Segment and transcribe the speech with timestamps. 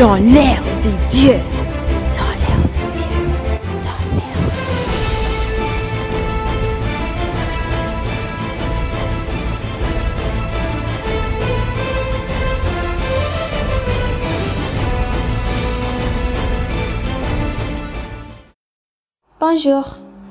[0.00, 1.36] dans l'air des dieux.
[2.14, 3.20] Dans l'air des dieux.
[3.84, 5.10] Dans l'air des dieux.
[19.38, 19.84] Bonjour.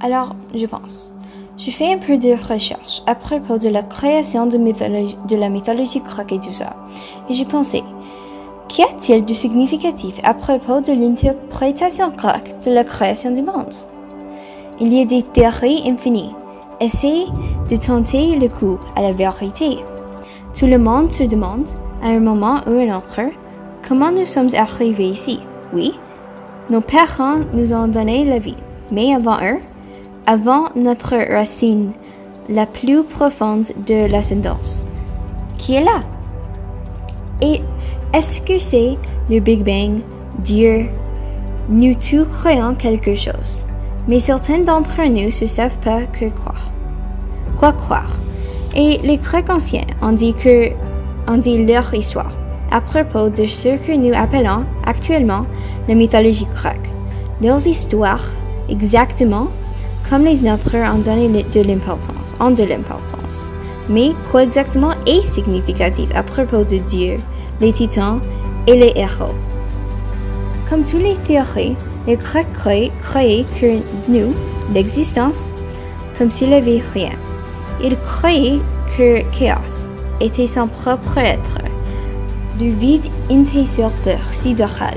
[0.00, 1.12] Alors, je pense.
[1.56, 5.48] Je fais un peu de recherche à propos de la création de, mythologie- de la
[5.48, 6.74] mythologie grecque et tout ça.
[7.30, 7.84] Et j'ai pensé,
[8.72, 13.74] qu'y a-t-il de significatif à propos de l'interprétation grecque de la création du monde?
[14.80, 16.34] Il y a des théories infinies.
[16.80, 17.26] Essayez
[17.68, 19.78] de tenter le coup à la vérité.
[20.58, 21.68] Tout le monde se demande,
[22.02, 23.20] à un moment ou à un autre,
[23.86, 25.40] comment nous sommes arrivés ici.
[25.74, 25.92] Oui,
[26.70, 28.56] nos parents nous ont donné la vie,
[28.90, 29.60] mais avant eux,
[30.26, 31.92] avant notre racine
[32.48, 34.86] la plus profonde de l'ascendance,
[35.58, 36.00] qui est là.
[37.42, 37.60] Et
[38.14, 38.96] est-ce que c'est
[39.28, 40.00] le Big Bang,
[40.38, 40.86] Dieu?
[41.68, 43.66] Nous tous croyons quelque chose,
[44.06, 46.70] mais certains d'entre nous ne savent pas que croire.
[47.58, 48.16] Quoi croire
[48.76, 50.70] Et les Grecs anciens ont dit que,
[51.26, 52.32] ont dit leur histoire
[52.70, 55.44] à propos de ce que nous appelons actuellement
[55.88, 56.90] la mythologie grecque.
[57.42, 58.24] Leurs histoires,
[58.68, 59.48] exactement
[60.08, 63.52] comme les nôtres, ont donné de l'importance, ont de l'importance.
[63.88, 67.16] Mais quoi exactement est significatif à propos de Dieu,
[67.62, 68.20] les titans
[68.66, 69.34] et les héros
[70.68, 73.78] Comme toutes les théories, les Grecs croyaient, que
[74.08, 74.34] nous,
[74.74, 75.54] l'existence,
[76.18, 77.12] comme s'il n'y avait rien.
[77.82, 78.60] Ils croyaient
[78.96, 79.88] que chaos
[80.20, 81.58] était son propre être,
[82.60, 83.92] le vide intérieur
[84.32, 84.96] sidéral.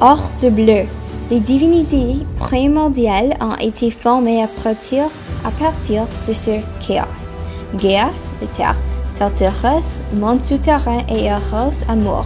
[0.00, 0.82] Hors de bleu,
[1.30, 5.04] les divinités primordiales ont été formées à partir,
[5.44, 6.52] à partir de ce
[6.86, 7.38] chaos.
[7.76, 8.76] Gaia, la terre,
[9.20, 12.24] Tartarus, monde souterrain et Eros, amour,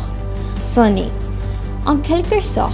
[0.64, 1.11] sont nés.
[1.86, 2.73] En quelque sorte,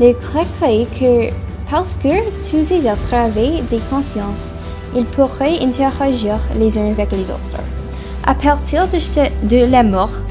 [0.00, 1.30] les Grecs croyaient que
[1.70, 2.08] parce que
[2.40, 4.54] tous ces êtres avaient des consciences,
[4.96, 7.60] ils pourraient interagir les uns avec les autres.
[8.26, 10.22] À partir de, ce, de la mort,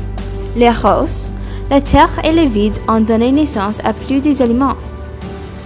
[0.55, 1.31] les roses,
[1.69, 4.75] la terre et le vide ont donné naissance à plus des aliments.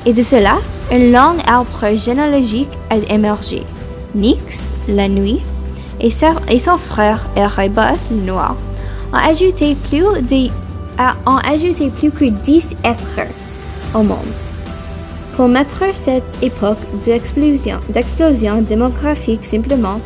[0.06, 0.58] Et de cela,
[0.92, 3.64] un long arbre généalogique a émergé.
[4.16, 5.42] Nyx, la nuit,
[6.00, 8.56] et, son frère Erebus, le noir,
[9.12, 10.50] ont ajouté plus, de,
[11.26, 13.28] ont ajouté plus que 10 êtres
[13.96, 14.18] au monde.
[15.36, 20.00] Pour mettre cette époque d'explosion, démographique simplement,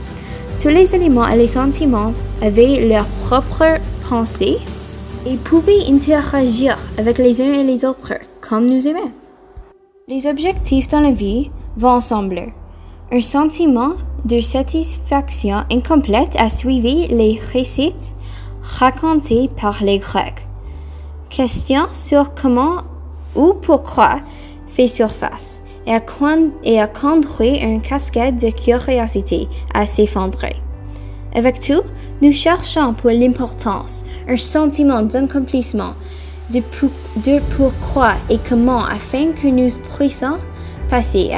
[0.62, 3.79] tous les éléments et les sentiments avaient leur propre
[4.09, 4.58] pensée
[5.25, 9.12] et pouvaient interagir avec les uns et les autres comme nous aimons.
[10.08, 12.52] Les objectifs dans la vie vont ensemble.
[13.12, 13.94] Un sentiment
[14.25, 18.13] de satisfaction incomplète a suivi les récits
[18.61, 20.45] racontés par les Grecs.
[21.29, 22.83] Question sur comment
[23.35, 24.19] ou pourquoi
[24.67, 26.01] fait surface et a,
[26.63, 30.55] et conduit une cascade de curiosité à s'effondrer.
[31.33, 31.81] Avec tout,
[32.21, 35.93] nous cherchons pour l'importance, un sentiment d'accomplissement,
[36.51, 36.89] de, pour-
[37.23, 40.37] de pourquoi et comment afin que nous puissions
[40.89, 41.31] passer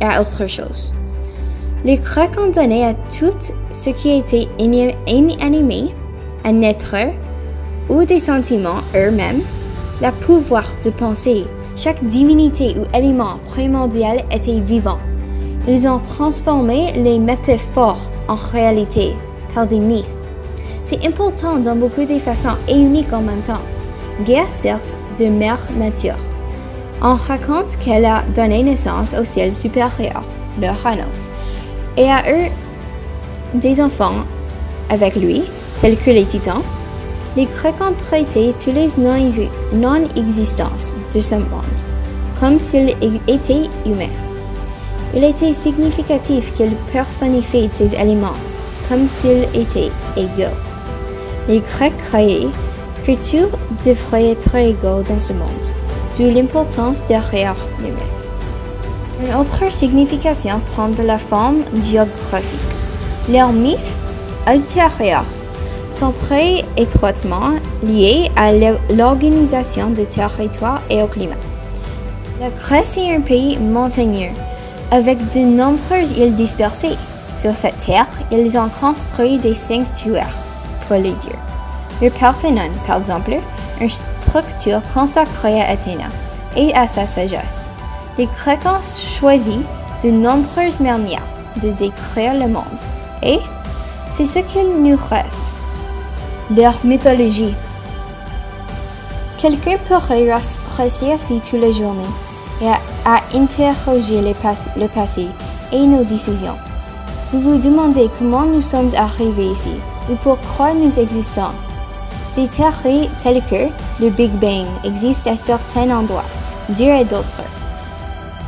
[0.00, 0.92] à autre chose.
[1.84, 2.00] Les
[2.38, 5.94] ont donné à tout ce qui était inanimé,
[6.44, 6.96] un être
[7.88, 9.40] ou des sentiments eux-mêmes,
[10.02, 11.44] le pouvoir de penser.
[11.76, 14.98] Chaque divinité ou élément primordial était vivant.
[15.68, 19.14] Ils ont transformé les métaphores en réalité
[19.54, 20.04] par des mythes.
[20.82, 23.62] C'est important dans beaucoup de façons et unique en même temps.
[24.24, 26.16] Gaia certes de mère nature.
[27.00, 30.22] On raconte qu'elle a donné naissance au ciel supérieur,
[30.60, 31.30] le Ranos,
[31.98, 32.48] et à eux
[33.54, 34.24] des enfants
[34.88, 35.42] avec lui,
[35.80, 36.62] tels que les titans.
[37.36, 39.40] Les Grecs ont traité tous les non-
[39.72, 41.78] non-existences de ce monde
[42.40, 42.94] comme s'ils
[43.26, 44.14] étaient humains.
[45.14, 48.38] Il était significatif qu'ils personnifient ces éléments
[48.88, 50.56] comme s'ils étaient égaux.
[51.48, 52.48] Les Grecs croyaient
[53.04, 53.48] que tout
[53.84, 55.48] devrait être égaux dans ce monde,
[56.16, 58.17] d'où l'importance derrière les mythes.
[59.20, 62.58] Une autre signification prend de la forme géographique.
[63.28, 63.78] Leurs mythes
[64.46, 65.24] ultérieurs
[65.90, 68.52] sont très étroitement liés à
[68.94, 71.34] l'organisation du territoire et au climat.
[72.40, 74.30] La Grèce est un pays montagneux,
[74.92, 76.96] avec de nombreuses îles dispersées.
[77.36, 80.36] Sur cette terre, ils ont construit des sanctuaires
[80.86, 81.38] pour les dieux.
[82.00, 83.36] Le Parthénon, par exemple,
[83.80, 86.06] une structure consacrée à Athéna
[86.56, 87.68] et à sa sagesse.
[88.18, 91.22] Les Grecs ont de nombreuses manières
[91.62, 92.64] de décrire le monde,
[93.22, 93.38] et
[94.10, 95.54] c'est ce qu'il nous reste.
[96.56, 97.54] Leur mythologie.
[99.36, 100.34] Quelqu'un pourrait
[100.76, 102.02] rester assis toute la journée
[102.60, 102.66] et
[103.04, 105.28] à, interroger le passé
[105.70, 106.56] et nos décisions.
[107.32, 109.74] Vous vous demandez comment nous sommes arrivés ici
[110.10, 111.52] ou pourquoi nous existons.
[112.34, 113.68] Des théories telles que
[114.02, 116.24] le Big Bang existent à certains endroits,
[116.68, 117.42] à d'autres.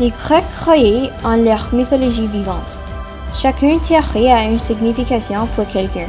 [0.01, 2.81] Les Grecs croyaient en leur mythologie vivante.
[3.35, 6.09] Chacune théorie a une signification pour quelqu'un.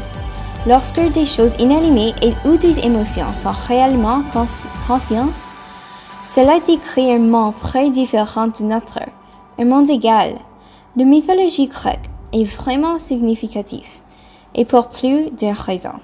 [0.65, 4.23] Lorsque des choses inanimées et ou des émotions sont réellement
[4.87, 5.49] conscientes,
[6.25, 8.99] cela décrit un monde très différent du nôtre,
[9.59, 10.35] un monde égal.
[10.95, 13.99] La mythologie grecque est vraiment significative,
[14.55, 15.95] et pour plus d'une raison.